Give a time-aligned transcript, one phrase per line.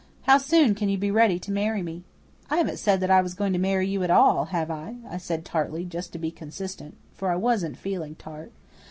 [0.23, 2.03] How soon can you be ready to marry me?"
[2.49, 5.17] "I haven't said that I was going to marry you at all, have I?" I
[5.17, 6.95] said tartly, just to be consistent.
[7.13, 8.51] For I wasn't feeling tart.